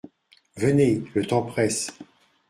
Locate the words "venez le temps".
0.57-1.43